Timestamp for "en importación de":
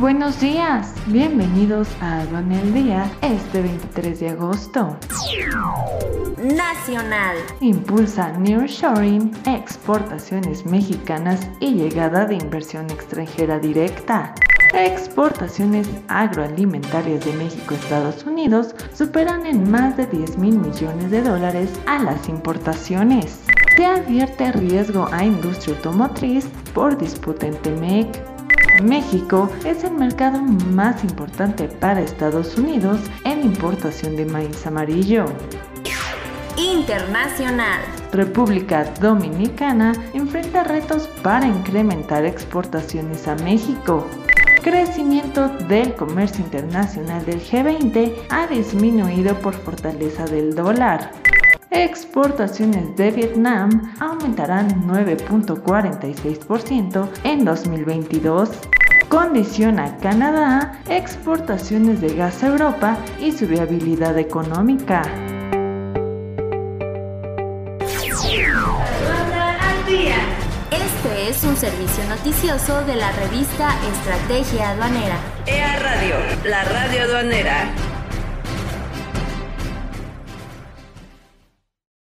33.24-34.26